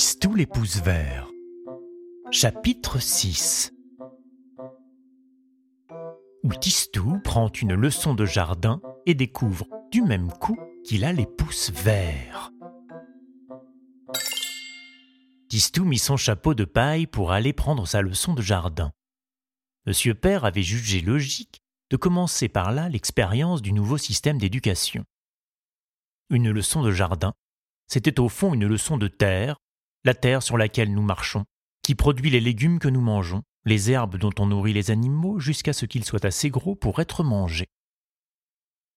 Tistou 0.00 0.34
les 0.34 0.46
pouces 0.46 0.80
verts. 0.80 1.28
Chapitre 2.30 3.00
6 3.00 3.70
Où 6.42 6.54
Tistou 6.54 7.20
prend 7.22 7.48
une 7.48 7.74
leçon 7.74 8.14
de 8.14 8.24
jardin 8.24 8.80
et 9.04 9.12
découvre 9.12 9.66
du 9.92 10.00
même 10.00 10.32
coup 10.32 10.58
qu'il 10.86 11.04
a 11.04 11.12
les 11.12 11.26
pouces 11.26 11.70
verts. 11.70 12.50
Tistou 15.50 15.84
mit 15.84 15.98
son 15.98 16.16
chapeau 16.16 16.54
de 16.54 16.64
paille 16.64 17.06
pour 17.06 17.30
aller 17.30 17.52
prendre 17.52 17.86
sa 17.86 18.00
leçon 18.00 18.32
de 18.32 18.40
jardin. 18.40 18.92
Monsieur 19.84 20.14
Père 20.14 20.46
avait 20.46 20.62
jugé 20.62 21.02
logique 21.02 21.60
de 21.90 21.98
commencer 21.98 22.48
par 22.48 22.72
là 22.72 22.88
l'expérience 22.88 23.60
du 23.60 23.74
nouveau 23.74 23.98
système 23.98 24.38
d'éducation. 24.38 25.04
Une 26.30 26.50
leçon 26.50 26.80
de 26.80 26.90
jardin, 26.90 27.34
c'était 27.86 28.18
au 28.18 28.30
fond 28.30 28.54
une 28.54 28.66
leçon 28.66 28.96
de 28.96 29.08
terre, 29.08 29.59
la 30.04 30.14
terre 30.14 30.42
sur 30.42 30.56
laquelle 30.56 30.92
nous 30.92 31.02
marchons, 31.02 31.44
qui 31.82 31.94
produit 31.94 32.30
les 32.30 32.40
légumes 32.40 32.78
que 32.78 32.88
nous 32.88 33.00
mangeons, 33.00 33.42
les 33.64 33.90
herbes 33.90 34.16
dont 34.16 34.32
on 34.38 34.46
nourrit 34.46 34.72
les 34.72 34.90
animaux 34.90 35.38
jusqu'à 35.38 35.72
ce 35.72 35.86
qu'ils 35.86 36.04
soient 36.04 36.24
assez 36.24 36.50
gros 36.50 36.74
pour 36.74 37.00
être 37.00 37.22
mangés. 37.22 37.68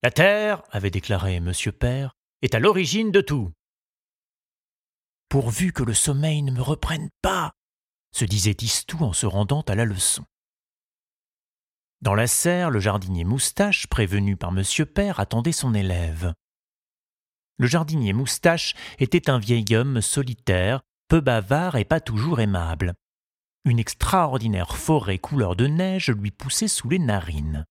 La 0.02 0.12
terre, 0.12 0.64
avait 0.70 0.92
déclaré 0.92 1.40
Monsieur 1.40 1.72
Père, 1.72 2.14
est 2.42 2.56
à 2.56 2.60
l'origine 2.60 3.12
de 3.12 3.22
tout. 3.22 3.52
Pourvu 5.30 5.72
que 5.72 5.84
le 5.84 5.94
sommeil 5.94 6.44
ne 6.44 6.52
me 6.52 6.62
reprenne 6.62 7.10
pas, 7.22 7.54
se 8.12 8.26
disait 8.26 8.54
Tistou 8.54 9.04
en 9.04 9.14
se 9.14 9.26
rendant 9.26 9.62
à 9.62 9.76
la 9.76 9.86
leçon. 9.86 10.26
Dans 12.02 12.16
la 12.16 12.28
serre, 12.28 12.70
le 12.70 12.80
jardinier 12.80 13.24
Moustache, 13.24 13.88
prévenu 13.88 14.36
par 14.36 14.52
Monsieur 14.52 14.86
Père, 14.86 15.22
attendait 15.22 15.54
son 15.54 15.74
élève. 15.74 16.34
Le 17.58 17.68
jardinier 17.68 18.12
Moustache 18.12 18.76
était 19.00 19.30
un 19.30 19.40
vieil 19.40 19.74
homme 19.74 20.02
solitaire, 20.02 20.82
peu 21.08 21.22
bavard 21.22 21.76
et 21.76 21.86
pas 21.86 22.00
toujours 22.00 22.40
aimable. 22.40 22.94
Une 23.66 23.80
extraordinaire 23.80 24.76
forêt 24.76 25.20
couleur 25.20 25.56
de 25.56 25.68
neige 25.68 26.10
lui 26.10 26.32
poussait 26.32 26.68
sous 26.68 26.90
les 26.90 27.00
narines. 27.00 27.66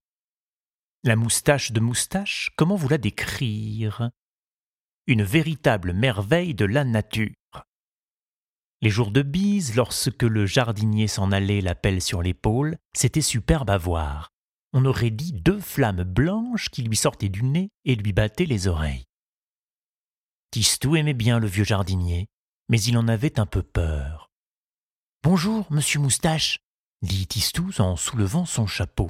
La 1.03 1.15
moustache 1.15 1.71
de 1.71 1.79
Moustache, 1.79 2.51
comment 2.55 2.75
vous 2.75 2.89
la 2.89 2.97
décrire? 2.97 4.09
Une 5.05 5.23
véritable 5.23 5.93
merveille 5.93 6.55
de 6.55 6.65
la 6.65 6.83
nature. 6.85 7.33
Les 8.81 8.89
jours 8.89 9.11
de 9.11 9.21
bise, 9.21 9.75
lorsque 9.75 10.23
le 10.23 10.45
jardinier 10.45 11.07
s'en 11.07 11.31
allait 11.31 11.61
la 11.61 11.75
pelle 11.75 12.01
sur 12.01 12.21
l'épaule, 12.21 12.77
c'était 12.95 13.21
superbe 13.21 13.69
à 13.69 13.77
voir. 13.77 14.29
On 14.73 14.85
aurait 14.85 15.11
dit 15.11 15.33
deux 15.33 15.59
flammes 15.59 16.03
blanches 16.03 16.69
qui 16.69 16.81
lui 16.83 16.97
sortaient 16.97 17.29
du 17.29 17.43
nez 17.43 17.69
et 17.85 17.95
lui 17.95 18.11
battaient 18.11 18.45
les 18.45 18.67
oreilles. 18.67 19.05
Tistou 20.51 20.95
aimait 20.95 21.13
bien 21.13 21.39
le 21.39 21.47
vieux 21.47 21.63
jardinier, 21.63 22.27
mais 22.69 22.81
il 22.81 22.97
en 22.97 23.07
avait 23.07 23.39
un 23.39 23.45
peu 23.45 23.61
peur. 23.61 24.29
Bonjour, 25.23 25.65
monsieur 25.69 25.99
Moustache, 25.99 26.59
dit 27.01 27.27
Tistou 27.27 27.69
en 27.79 27.95
soulevant 27.95 28.45
son 28.45 28.67
chapeau. 28.67 29.09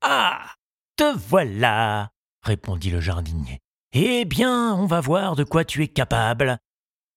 Ah 0.00 0.54
Te 0.96 1.16
voilà 1.16 2.10
répondit 2.42 2.90
le 2.90 3.00
jardinier. 3.00 3.60
Eh 3.92 4.24
bien, 4.24 4.74
on 4.74 4.86
va 4.86 5.00
voir 5.00 5.36
de 5.36 5.44
quoi 5.44 5.64
tu 5.64 5.82
es 5.82 5.88
capable. 5.88 6.58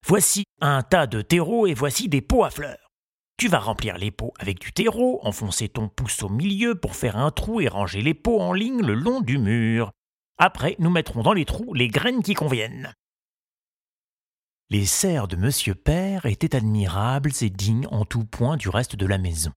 Voici 0.06 0.46
un 0.62 0.84
tas 0.84 1.08
de 1.08 1.22
terreau 1.22 1.68
et 1.68 1.74
voici 1.74 2.08
des 2.08 2.22
pots 2.22 2.44
à 2.44 2.50
fleurs. 2.50 2.92
Tu 3.38 3.50
vas 3.50 3.60
remplir 3.60 3.98
les 3.98 4.10
pots 4.10 4.34
avec 4.40 4.60
du 4.60 4.72
terreau, 4.72 5.20
enfoncer 5.24 5.70
ton 5.70 5.90
pouce 5.90 6.24
au 6.24 6.30
milieu 6.30 6.76
pour 6.76 6.96
faire 6.96 7.18
un 7.18 7.30
trou 7.30 7.62
et 7.62 7.68
ranger 7.68 8.02
les 8.02 8.14
pots 8.14 8.40
en 8.40 8.54
ligne 8.54 8.82
le 8.82 8.94
long 8.94 9.22
du 9.22 9.38
mur. 9.38 9.92
Après, 10.38 10.76
nous 10.80 10.90
mettrons 10.90 11.24
dans 11.24 11.34
les 11.34 11.46
trous 11.46 11.74
les 11.74 11.88
graines 11.88 12.24
qui 12.24 12.34
conviennent. 12.34 12.94
Les 14.70 14.86
serres 14.86 15.30
de 15.30 15.38
Monsieur 15.38 15.76
Père 15.76 16.26
étaient 16.26 16.54
admirables 16.54 17.32
et 17.40 17.50
dignes 17.50 17.88
en 17.90 18.04
tout 18.04 18.26
point 18.26 18.58
du 18.58 18.68
reste 18.68 18.98
de 18.98 19.06
la 19.06 19.18
maison. 19.18 19.54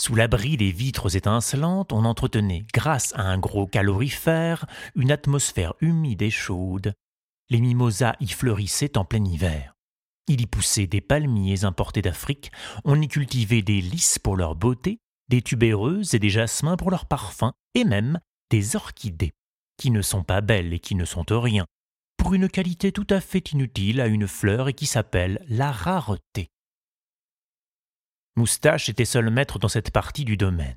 Sous 0.00 0.14
l'abri 0.14 0.56
des 0.56 0.70
vitres 0.70 1.16
étincelantes, 1.16 1.92
on 1.92 2.04
entretenait, 2.04 2.64
grâce 2.72 3.12
à 3.16 3.22
un 3.22 3.38
gros 3.38 3.66
calorifère, 3.66 4.66
une 4.94 5.10
atmosphère 5.10 5.74
humide 5.80 6.22
et 6.22 6.30
chaude. 6.30 6.94
Les 7.50 7.60
mimosas 7.60 8.14
y 8.20 8.28
fleurissaient 8.28 8.96
en 8.96 9.04
plein 9.04 9.24
hiver. 9.24 9.74
Il 10.28 10.40
y 10.40 10.46
poussait 10.46 10.86
des 10.86 11.00
palmiers 11.00 11.64
importés 11.64 12.02
d'Afrique, 12.02 12.52
on 12.84 13.00
y 13.00 13.08
cultivait 13.08 13.62
des 13.62 13.80
lys 13.80 14.20
pour 14.20 14.36
leur 14.36 14.54
beauté, 14.54 15.00
des 15.28 15.42
tubéreuses 15.42 16.14
et 16.14 16.20
des 16.20 16.30
jasmins 16.30 16.76
pour 16.76 16.92
leur 16.92 17.06
parfum, 17.06 17.52
et 17.74 17.82
même 17.82 18.20
des 18.50 18.76
orchidées, 18.76 19.32
qui 19.76 19.90
ne 19.90 20.02
sont 20.02 20.22
pas 20.22 20.40
belles 20.40 20.72
et 20.72 20.78
qui 20.78 20.94
ne 20.94 21.04
sont 21.04 21.24
rien, 21.28 21.66
une 22.34 22.48
qualité 22.48 22.92
tout 22.92 23.06
à 23.10 23.20
fait 23.20 23.52
inutile 23.52 24.00
à 24.00 24.06
une 24.06 24.26
fleur 24.26 24.68
et 24.68 24.74
qui 24.74 24.86
s'appelle 24.86 25.44
la 25.48 25.70
rareté. 25.70 26.50
Moustache 28.36 28.88
était 28.88 29.04
seul 29.04 29.30
maître 29.30 29.58
dans 29.58 29.68
cette 29.68 29.90
partie 29.90 30.24
du 30.24 30.36
domaine. 30.36 30.76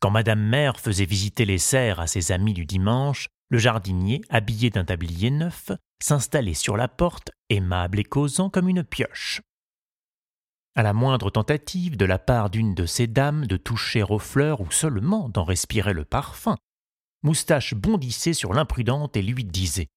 Quand 0.00 0.10
Madame 0.10 0.40
Mère 0.40 0.78
faisait 0.78 1.04
visiter 1.04 1.44
les 1.44 1.58
serres 1.58 2.00
à 2.00 2.06
ses 2.06 2.32
amis 2.32 2.54
du 2.54 2.66
dimanche, 2.66 3.28
le 3.48 3.58
jardinier, 3.58 4.22
habillé 4.28 4.70
d'un 4.70 4.84
tablier 4.84 5.30
neuf, 5.30 5.70
s'installait 6.02 6.54
sur 6.54 6.76
la 6.76 6.88
porte, 6.88 7.30
aimable 7.48 7.98
et 7.98 8.04
causant 8.04 8.50
comme 8.50 8.68
une 8.68 8.84
pioche. 8.84 9.40
À 10.74 10.82
la 10.82 10.92
moindre 10.92 11.30
tentative 11.30 11.96
de 11.96 12.04
la 12.04 12.18
part 12.18 12.50
d'une 12.50 12.74
de 12.74 12.84
ces 12.84 13.06
dames 13.06 13.46
de 13.46 13.56
toucher 13.56 14.02
aux 14.02 14.18
fleurs 14.18 14.60
ou 14.60 14.70
seulement 14.70 15.28
d'en 15.28 15.44
respirer 15.44 15.94
le 15.94 16.04
parfum, 16.04 16.56
Moustache 17.22 17.74
bondissait 17.74 18.34
sur 18.34 18.52
l'imprudente 18.52 19.16
et 19.16 19.22
lui 19.22 19.44
disait 19.44 19.88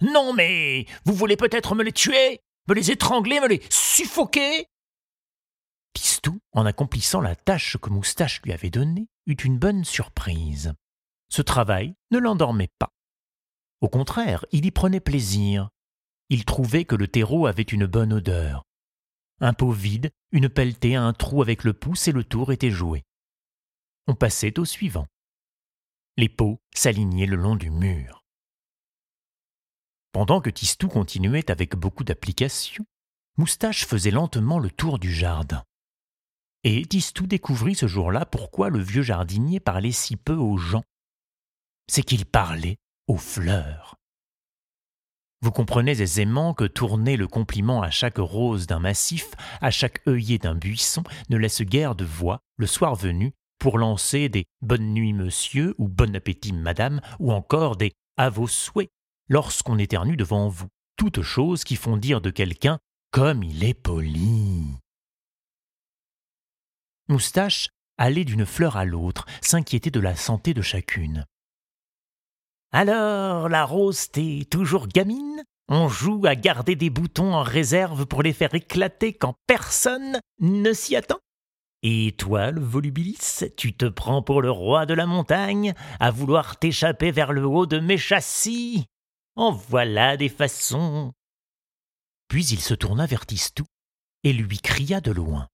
non, 0.00 0.32
mais 0.34 0.86
vous 1.04 1.14
voulez 1.14 1.36
peut-être 1.36 1.74
me 1.74 1.82
les 1.82 1.92
tuer, 1.92 2.40
me 2.68 2.74
les 2.74 2.90
étrangler, 2.90 3.40
me 3.40 3.48
les 3.48 3.62
suffoquer? 3.70 4.66
Tistou, 5.94 6.38
en 6.52 6.66
accomplissant 6.66 7.20
la 7.20 7.34
tâche 7.34 7.78
que 7.78 7.88
Moustache 7.88 8.42
lui 8.42 8.52
avait 8.52 8.70
donnée, 8.70 9.08
eut 9.26 9.34
une 9.34 9.58
bonne 9.58 9.84
surprise. 9.84 10.74
Ce 11.30 11.42
travail 11.42 11.94
ne 12.10 12.18
l'endormait 12.18 12.70
pas. 12.78 12.92
Au 13.80 13.88
contraire, 13.88 14.44
il 14.52 14.66
y 14.66 14.70
prenait 14.70 15.00
plaisir. 15.00 15.70
Il 16.28 16.44
trouvait 16.44 16.84
que 16.84 16.96
le 16.96 17.08
terreau 17.08 17.46
avait 17.46 17.62
une 17.62 17.86
bonne 17.86 18.12
odeur. 18.12 18.64
Un 19.40 19.52
pot 19.52 19.70
vide, 19.70 20.10
une 20.32 20.48
pelletée, 20.48 20.94
un 20.94 21.12
trou 21.12 21.42
avec 21.42 21.64
le 21.64 21.72
pouce 21.72 22.08
et 22.08 22.12
le 22.12 22.24
tour 22.24 22.52
était 22.52 22.70
joué. 22.70 23.04
On 24.06 24.14
passait 24.14 24.58
au 24.58 24.64
suivant. 24.64 25.06
Les 26.16 26.28
pots 26.28 26.60
s'alignaient 26.74 27.26
le 27.26 27.36
long 27.36 27.56
du 27.56 27.70
mur. 27.70 28.15
Pendant 30.16 30.40
que 30.40 30.48
Tistou 30.48 30.88
continuait 30.88 31.50
avec 31.50 31.76
beaucoup 31.76 32.02
d'application, 32.02 32.86
Moustache 33.36 33.84
faisait 33.84 34.10
lentement 34.10 34.58
le 34.58 34.70
tour 34.70 34.98
du 34.98 35.12
jardin. 35.12 35.62
Et 36.64 36.86
Tistou 36.86 37.26
découvrit 37.26 37.74
ce 37.74 37.86
jour-là 37.86 38.24
pourquoi 38.24 38.70
le 38.70 38.78
vieux 38.78 39.02
jardinier 39.02 39.60
parlait 39.60 39.92
si 39.92 40.16
peu 40.16 40.32
aux 40.32 40.56
gens. 40.56 40.84
C'est 41.86 42.02
qu'il 42.02 42.24
parlait 42.24 42.78
aux 43.08 43.18
fleurs. 43.18 43.96
Vous 45.42 45.50
comprenez 45.50 46.00
aisément 46.00 46.54
que 46.54 46.64
tourner 46.64 47.18
le 47.18 47.28
compliment 47.28 47.82
à 47.82 47.90
chaque 47.90 48.16
rose 48.16 48.66
d'un 48.66 48.80
massif, 48.80 49.32
à 49.60 49.70
chaque 49.70 50.00
œillet 50.08 50.38
d'un 50.38 50.54
buisson, 50.54 51.04
ne 51.28 51.36
laisse 51.36 51.60
guère 51.60 51.94
de 51.94 52.06
voix, 52.06 52.40
le 52.56 52.66
soir 52.66 52.94
venu, 52.94 53.34
pour 53.58 53.76
lancer 53.76 54.30
des 54.30 54.46
Bonne 54.62 54.94
nuit 54.94 55.12
monsieur 55.12 55.74
ou 55.76 55.88
Bon 55.88 56.16
appétit 56.16 56.54
madame, 56.54 57.02
ou 57.18 57.32
encore 57.32 57.76
des 57.76 57.92
À 58.16 58.30
vos 58.30 58.46
souhaits 58.46 58.88
lorsqu'on 59.28 59.78
éternue 59.78 60.16
devant 60.16 60.48
vous, 60.48 60.68
toutes 60.96 61.22
choses 61.22 61.64
qui 61.64 61.76
font 61.76 61.96
dire 61.96 62.20
de 62.20 62.30
quelqu'un 62.30 62.78
comme 63.10 63.42
il 63.42 63.64
est 63.64 63.74
poli. 63.74 64.64
Moustache 67.08 67.68
allait 67.98 68.24
d'une 68.24 68.46
fleur 68.46 68.76
à 68.76 68.84
l'autre, 68.84 69.26
s'inquiétait 69.40 69.90
de 69.90 70.00
la 70.00 70.16
santé 70.16 70.54
de 70.54 70.62
chacune. 70.62 71.24
Alors, 72.72 73.48
la 73.48 73.64
rose 73.64 74.10
t'est 74.10 74.46
toujours 74.50 74.88
gamine? 74.88 75.42
On 75.68 75.88
joue 75.88 76.26
à 76.26 76.34
garder 76.34 76.76
des 76.76 76.90
boutons 76.90 77.34
en 77.34 77.42
réserve 77.42 78.06
pour 78.06 78.22
les 78.22 78.32
faire 78.32 78.54
éclater 78.54 79.14
quand 79.14 79.34
personne 79.46 80.20
ne 80.40 80.72
s'y 80.72 80.94
attend? 80.94 81.18
Et 81.82 82.14
toi, 82.18 82.50
le 82.50 82.60
volubilis, 82.60 83.44
tu 83.56 83.76
te 83.76 83.86
prends 83.86 84.22
pour 84.22 84.42
le 84.42 84.50
roi 84.50 84.86
de 84.86 84.94
la 84.94 85.06
montagne, 85.06 85.74
à 86.00 86.10
vouloir 86.10 86.58
t'échapper 86.58 87.10
vers 87.10 87.32
le 87.32 87.46
haut 87.46 87.66
de 87.66 87.78
mes 87.78 87.98
châssis 87.98 88.86
en 89.36 89.52
voilà 89.52 90.16
des 90.16 90.28
façons. 90.28 91.12
Puis 92.28 92.46
il 92.46 92.60
se 92.60 92.74
tourna 92.74 93.06
vers 93.06 93.26
Tistou 93.26 93.64
et 94.24 94.32
lui 94.32 94.58
cria 94.58 95.00
de 95.00 95.12
loin. 95.12 95.48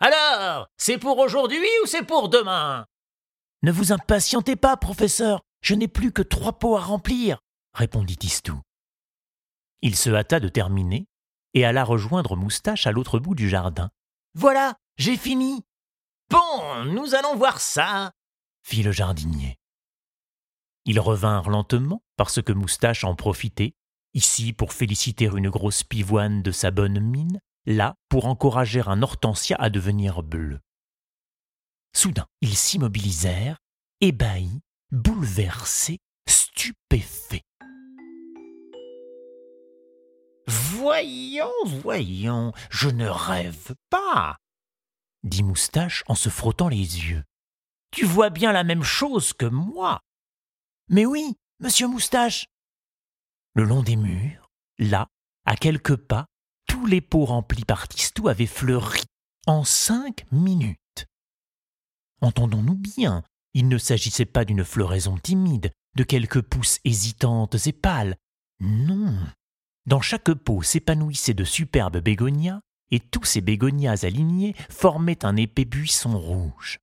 Alors, 0.00 0.66
c'est 0.76 0.98
pour 0.98 1.18
aujourd'hui 1.18 1.68
ou 1.82 1.86
c'est 1.86 2.02
pour 2.02 2.28
demain? 2.28 2.86
Ne 3.62 3.70
vous 3.70 3.92
impatientez 3.92 4.56
pas, 4.56 4.76
professeur, 4.76 5.42
je 5.62 5.74
n'ai 5.74 5.88
plus 5.88 6.12
que 6.12 6.22
trois 6.22 6.58
pots 6.58 6.76
à 6.76 6.80
remplir, 6.80 7.38
répondit 7.72 8.16
Tistou. 8.16 8.60
Il 9.80 9.96
se 9.96 10.10
hâta 10.10 10.40
de 10.40 10.48
terminer 10.48 11.06
et 11.54 11.64
alla 11.64 11.84
rejoindre 11.84 12.36
Moustache 12.36 12.86
à 12.86 12.92
l'autre 12.92 13.18
bout 13.18 13.34
du 13.34 13.48
jardin. 13.48 13.90
Voilà, 14.34 14.74
j'ai 14.96 15.16
fini. 15.16 15.62
Bon, 16.30 16.84
nous 16.86 17.14
allons 17.14 17.36
voir 17.36 17.60
ça, 17.60 18.12
fit 18.62 18.82
le 18.82 18.92
jardinier. 18.92 19.56
Ils 20.86 21.00
revinrent 21.00 21.48
lentement, 21.48 22.02
parce 22.16 22.42
que 22.42 22.52
Moustache 22.52 23.04
en 23.04 23.14
profitait, 23.14 23.74
ici 24.12 24.52
pour 24.52 24.72
féliciter 24.72 25.30
une 25.34 25.50
grosse 25.50 25.82
pivoine 25.82 26.42
de 26.42 26.50
sa 26.50 26.70
bonne 26.70 27.00
mine, 27.00 27.40
là 27.66 27.94
pour 28.08 28.26
encourager 28.26 28.82
un 28.86 29.02
hortensia 29.02 29.56
à 29.58 29.70
devenir 29.70 30.22
bleu. 30.22 30.60
Soudain, 31.94 32.26
ils 32.40 32.56
s'immobilisèrent, 32.56 33.58
ébahis, 34.00 34.60
bouleversés, 34.90 35.98
stupéfaits. 36.28 37.44
Voyons, 40.46 41.50
voyons, 41.64 42.52
je 42.70 42.90
ne 42.90 43.08
rêve 43.08 43.74
pas, 43.88 44.36
dit 45.22 45.42
Moustache 45.42 46.04
en 46.06 46.14
se 46.14 46.28
frottant 46.28 46.68
les 46.68 46.76
yeux. 46.76 47.24
Tu 47.90 48.04
vois 48.04 48.28
bien 48.28 48.52
la 48.52 48.64
même 48.64 48.82
chose 48.82 49.32
que 49.32 49.46
moi. 49.46 50.00
Mais 50.88 51.06
oui, 51.06 51.34
monsieur 51.60 51.88
Moustache. 51.88 52.46
Le 53.54 53.64
long 53.64 53.82
des 53.82 53.96
murs, 53.96 54.50
là, 54.78 55.08
à 55.46 55.56
quelques 55.56 55.96
pas, 55.96 56.26
tous 56.66 56.86
les 56.86 57.00
pots 57.00 57.24
remplis 57.24 57.64
par 57.64 57.88
Tistou 57.88 58.28
avaient 58.28 58.46
fleuri 58.46 59.04
en 59.46 59.64
cinq 59.64 60.26
minutes. 60.30 61.06
Entendons-nous 62.20 62.74
bien, 62.74 63.22
il 63.54 63.68
ne 63.68 63.78
s'agissait 63.78 64.26
pas 64.26 64.44
d'une 64.44 64.64
floraison 64.64 65.16
timide, 65.16 65.70
de 65.96 66.04
quelques 66.04 66.42
pousses 66.42 66.80
hésitantes 66.84 67.66
et 67.66 67.72
pâles. 67.72 68.16
Non. 68.60 69.16
Dans 69.86 70.00
chaque 70.00 70.32
pot 70.32 70.62
s'épanouissaient 70.62 71.34
de 71.34 71.44
superbes 71.44 71.98
bégonias, 71.98 72.60
et 72.90 73.00
tous 73.00 73.24
ces 73.24 73.40
bégonias 73.40 74.04
alignés 74.04 74.54
formaient 74.70 75.24
un 75.24 75.36
épais 75.36 75.64
buisson 75.64 76.18
rouge. 76.18 76.78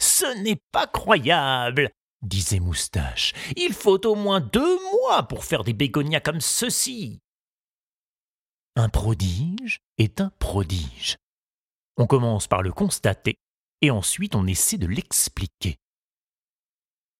Ce 0.00 0.42
n'est 0.42 0.60
pas 0.72 0.86
croyable, 0.86 1.90
disait 2.22 2.60
Moustache. 2.60 3.32
Il 3.56 3.72
faut 3.74 4.04
au 4.06 4.14
moins 4.14 4.40
deux 4.40 4.78
mois 4.92 5.24
pour 5.24 5.44
faire 5.44 5.64
des 5.64 5.72
bégonias 5.72 6.20
comme 6.20 6.40
ceci. 6.40 7.20
Un 8.76 8.88
prodige 8.88 9.80
est 9.98 10.20
un 10.20 10.30
prodige. 10.38 11.16
On 11.98 12.06
commence 12.06 12.46
par 12.46 12.62
le 12.62 12.72
constater, 12.72 13.36
et 13.82 13.90
ensuite 13.90 14.34
on 14.34 14.46
essaie 14.46 14.78
de 14.78 14.86
l'expliquer. 14.86 15.76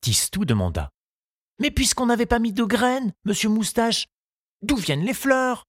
Tistou 0.00 0.44
demanda. 0.44 0.90
Mais 1.58 1.70
puisqu'on 1.70 2.06
n'avait 2.06 2.26
pas 2.26 2.38
mis 2.38 2.52
de 2.52 2.64
graines, 2.64 3.12
monsieur 3.24 3.50
Moustache, 3.50 4.06
d'où 4.62 4.76
viennent 4.76 5.04
les 5.04 5.14
fleurs? 5.14 5.64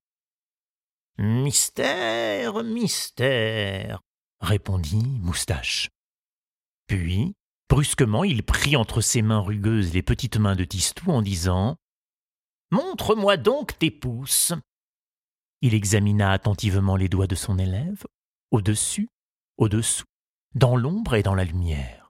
Mystère, 1.18 2.64
mystère, 2.64 4.02
répondit 4.40 5.06
Moustache. 5.20 5.90
Puis, 6.88 7.36
brusquement, 7.70 8.24
il 8.24 8.44
prit 8.44 8.76
entre 8.76 9.02
ses 9.02 9.22
mains 9.22 9.40
rugueuses 9.40 9.94
les 9.94 10.02
petites 10.02 10.38
mains 10.38 10.56
de 10.56 10.64
Tistou 10.64 11.12
en 11.12 11.22
disant 11.22 11.78
Montre-moi 12.72 13.38
donc 13.38 13.78
tes 13.78 13.92
pouces. 13.92 14.54
Il 15.62 15.74
examina 15.74 16.32
attentivement 16.32 16.96
les 16.96 17.10
doigts 17.10 17.28
de 17.28 17.36
son 17.36 17.58
élève, 17.58 18.06
au-dessus, 18.52 19.10
au-dessous, 19.58 20.06
dans 20.56 20.76
l'ombre 20.76 21.16
et 21.16 21.24
dans 21.24 21.36
la 21.36 21.46
lumière. 21.46 22.10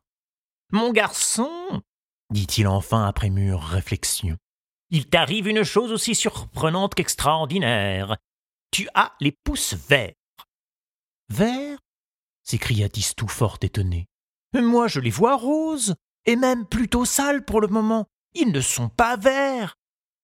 Mon 0.72 0.92
garçon, 0.92 1.82
dit-il 2.32 2.68
enfin 2.68 3.06
après 3.06 3.30
mûre 3.30 3.62
réflexion, 3.62 4.38
il 4.90 5.08
t'arrive 5.08 5.48
une 5.48 5.64
chose 5.64 5.92
aussi 5.92 6.16
surprenante 6.16 6.96
qu'extraordinaire 6.96 8.18
tu 8.74 8.90
as 8.96 9.16
les 9.22 9.32
pouces 9.32 9.76
verts. 9.76 10.16
Verts? 11.30 11.78
s'écria 12.42 12.90
Tistou 12.90 13.28
fort 13.28 13.60
étonné. 13.62 14.08
Moi, 14.54 14.88
je 14.88 15.00
les 15.00 15.10
vois 15.10 15.36
roses, 15.36 15.96
et 16.26 16.36
même 16.36 16.66
plutôt 16.66 17.06
sales 17.06 17.44
pour 17.44 17.62
le 17.62 17.68
moment. 17.68 18.08
Ils 18.34 18.52
ne 18.52 18.62
sont 18.62 18.90
pas 18.90 19.18
verts. 19.18 19.76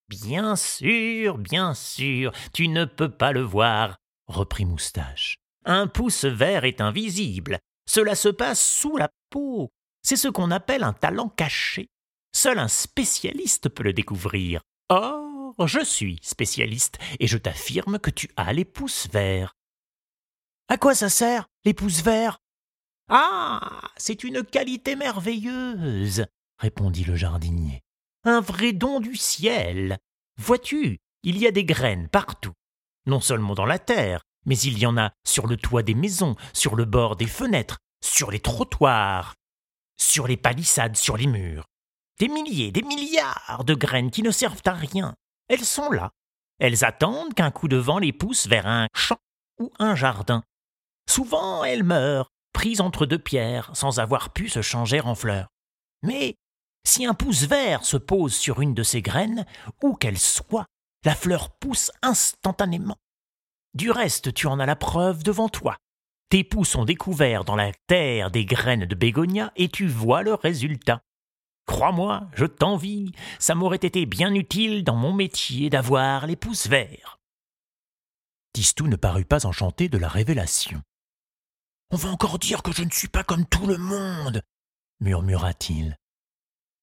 Bien 0.07 0.55
sûr, 0.55 1.37
bien 1.37 1.73
sûr, 1.73 2.31
tu 2.53 2.67
ne 2.67 2.85
peux 2.85 3.11
pas 3.11 3.31
le 3.31 3.41
voir, 3.41 3.97
reprit 4.27 4.65
Moustache. 4.65 5.37
Un 5.65 5.87
pouce 5.87 6.25
vert 6.25 6.63
est 6.63 6.81
invisible. 6.81 7.59
Cela 7.87 8.15
se 8.15 8.29
passe 8.29 8.63
sous 8.63 8.97
la 8.97 9.09
peau. 9.29 9.71
C'est 10.01 10.15
ce 10.15 10.27
qu'on 10.27 10.51
appelle 10.51 10.83
un 10.83 10.93
talent 10.93 11.29
caché. 11.29 11.89
Seul 12.35 12.59
un 12.59 12.67
spécialiste 12.67 13.69
peut 13.69 13.83
le 13.83 13.93
découvrir. 13.93 14.61
Or, 14.89 15.53
je 15.67 15.83
suis 15.83 16.19
spécialiste, 16.21 16.97
et 17.19 17.27
je 17.27 17.37
t'affirme 17.37 17.99
que 17.99 18.09
tu 18.09 18.29
as 18.37 18.53
les 18.53 18.65
pouces 18.65 19.07
verts. 19.11 19.55
À 20.69 20.77
quoi 20.77 20.95
ça 20.95 21.09
sert, 21.09 21.47
les 21.65 21.73
pouces 21.73 22.01
verts? 22.01 22.39
Ah 23.09 23.81
c'est 23.97 24.23
une 24.23 24.43
qualité 24.43 24.95
merveilleuse, 24.95 26.25
répondit 26.59 27.03
le 27.03 27.15
jardinier. 27.15 27.81
Un 28.23 28.39
vrai 28.39 28.71
don 28.71 28.99
du 28.99 29.15
ciel. 29.15 29.97
Vois-tu, 30.37 30.99
il 31.23 31.37
y 31.37 31.47
a 31.47 31.51
des 31.51 31.65
graines 31.65 32.07
partout, 32.07 32.53
non 33.07 33.19
seulement 33.19 33.55
dans 33.55 33.65
la 33.65 33.79
terre, 33.79 34.21
mais 34.45 34.57
il 34.59 34.77
y 34.77 34.85
en 34.85 34.97
a 34.97 35.11
sur 35.25 35.47
le 35.47 35.57
toit 35.57 35.83
des 35.83 35.95
maisons, 35.95 36.35
sur 36.53 36.75
le 36.75 36.85
bord 36.85 37.15
des 37.15 37.27
fenêtres, 37.27 37.79
sur 38.01 38.29
les 38.29 38.39
trottoirs, 38.39 39.33
sur 39.97 40.27
les 40.27 40.37
palissades, 40.37 40.95
sur 40.95 41.17
les 41.17 41.27
murs. 41.27 41.65
Des 42.19 42.27
milliers, 42.27 42.71
des 42.71 42.83
milliards 42.83 43.63
de 43.65 43.73
graines 43.73 44.11
qui 44.11 44.21
ne 44.21 44.31
servent 44.31 44.61
à 44.65 44.73
rien, 44.73 45.15
elles 45.47 45.65
sont 45.65 45.89
là. 45.89 46.11
Elles 46.59 46.85
attendent 46.85 47.33
qu'un 47.33 47.51
coup 47.51 47.67
de 47.67 47.77
vent 47.77 47.99
les 47.99 48.13
pousse 48.13 48.47
vers 48.47 48.67
un 48.67 48.87
champ 48.93 49.19
ou 49.59 49.71
un 49.79 49.95
jardin. 49.95 50.43
Souvent 51.09 51.63
elles 51.63 51.83
meurent, 51.83 52.29
prises 52.53 52.81
entre 52.81 53.05
deux 53.05 53.19
pierres, 53.19 53.69
sans 53.73 53.99
avoir 53.99 54.31
pu 54.31 54.49
se 54.49 54.61
changer 54.61 55.01
en 55.01 55.15
fleurs. 55.15 55.47
Mais 56.03 56.35
si 56.85 57.05
un 57.05 57.13
pouce 57.13 57.43
vert 57.43 57.85
se 57.85 57.97
pose 57.97 58.35
sur 58.35 58.61
une 58.61 58.73
de 58.73 58.83
ces 58.83 59.01
graines, 59.01 59.45
où 59.83 59.95
qu'elle 59.95 60.17
soit, 60.17 60.65
la 61.05 61.15
fleur 61.15 61.55
pousse 61.57 61.91
instantanément. 62.01 62.97
Du 63.73 63.91
reste, 63.91 64.33
tu 64.33 64.47
en 64.47 64.59
as 64.59 64.65
la 64.65 64.75
preuve 64.75 65.23
devant 65.23 65.49
toi. 65.49 65.77
Tes 66.29 66.43
pouces 66.43 66.75
ont 66.75 66.85
découvert 66.85 67.43
dans 67.43 67.55
la 67.55 67.71
terre 67.87 68.31
des 68.31 68.45
graines 68.45 68.85
de 68.85 68.95
bégonia 68.95 69.51
et 69.55 69.69
tu 69.69 69.87
vois 69.87 70.21
le 70.21 70.33
résultat. 70.33 71.01
Crois-moi, 71.65 72.27
je 72.33 72.45
t'envie, 72.45 73.11
ça 73.37 73.55
m'aurait 73.55 73.77
été 73.77 74.05
bien 74.05 74.33
utile 74.33 74.83
dans 74.83 74.95
mon 74.95 75.13
métier 75.13 75.69
d'avoir 75.69 76.27
les 76.27 76.35
pouces 76.35 76.67
verts. 76.67 77.19
Tistou 78.53 78.87
ne 78.87 78.95
parut 78.95 79.25
pas 79.25 79.45
enchanté 79.45 79.89
de 79.89 79.97
la 79.97 80.07
révélation. 80.07 80.81
On 81.91 81.97
va 81.97 82.09
encore 82.09 82.37
dire 82.37 82.61
que 82.61 82.71
je 82.71 82.83
ne 82.83 82.91
suis 82.91 83.07
pas 83.07 83.23
comme 83.23 83.47
tout 83.47 83.65
le 83.65 83.77
monde, 83.77 84.43
murmura-t-il. 84.99 85.97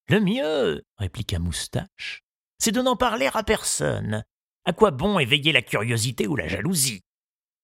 Le 0.09 0.21
mieux, 0.21 0.83
répliqua 0.97 1.39
Moustache, 1.39 2.25
c'est 2.59 2.73
de 2.73 2.83
n'en 2.83 2.97
parler 2.97 3.29
à 3.33 3.45
personne. 3.45 4.25
À 4.65 4.73
quoi 4.73 4.91
bon 4.91 5.21
éveiller 5.21 5.53
la 5.53 5.63
curiosité 5.63 6.27
ou 6.27 6.35
la 6.35 6.49
jalousie? 6.49 7.03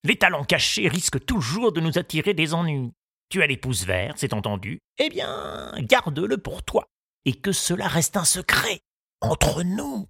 Les 0.04 0.16
talents 0.16 0.44
cachés 0.44 0.86
risquent 0.86 1.24
toujours 1.24 1.72
de 1.72 1.80
nous 1.80 1.98
attirer 1.98 2.32
des 2.32 2.54
ennuis. 2.54 2.92
Tu 3.28 3.42
as 3.42 3.48
les 3.48 3.56
pouces 3.56 3.84
verts, 3.84 4.14
c'est 4.16 4.34
entendu. 4.34 4.78
Eh 4.98 5.08
bien, 5.08 5.72
garde-le 5.78 6.38
pour 6.38 6.62
toi 6.62 6.86
et 7.24 7.34
que 7.34 7.50
cela 7.50 7.88
reste 7.88 8.16
un 8.16 8.24
secret 8.24 8.82
entre 9.20 9.64
nous. 9.64 10.08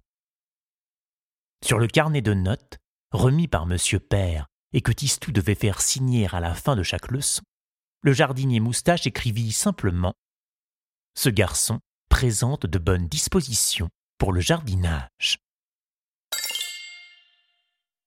Sur 1.63 1.79
le 1.79 1.87
carnet 1.87 2.21
de 2.21 2.33
notes, 2.35 2.77
remis 3.11 3.47
par 3.47 3.65
Monsieur 3.65 3.99
Père 3.99 4.47
et 4.73 4.81
que 4.81 4.91
Tistou 4.91 5.31
devait 5.31 5.55
faire 5.55 5.81
signer 5.81 6.27
à 6.33 6.39
la 6.39 6.53
fin 6.53 6.75
de 6.75 6.83
chaque 6.83 7.11
leçon, 7.11 7.43
le 8.01 8.11
jardinier 8.11 8.59
Moustache 8.59 9.07
écrivit 9.07 9.51
simplement 9.51 10.13
Ce 11.15 11.29
garçon 11.29 11.79
présente 12.09 12.65
de 12.65 12.79
bonnes 12.79 13.07
dispositions 13.07 13.89
pour 14.17 14.33
le 14.33 14.41
jardinage. 14.41 15.39